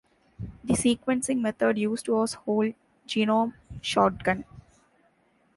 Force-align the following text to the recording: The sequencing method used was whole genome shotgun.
The 0.63 0.73
sequencing 0.73 1.41
method 1.41 1.77
used 1.77 2.07
was 2.07 2.33
whole 2.33 2.73
genome 3.07 3.53
shotgun. 3.81 4.45